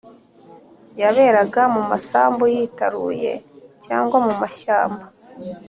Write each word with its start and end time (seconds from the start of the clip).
yaberaga 1.01 1.61
mu 1.73 1.81
masambu 1.89 2.43
yitaruye 2.55 3.31
cyangwa 3.85 4.17
mu 4.25 4.33
mashyamba 4.41 5.05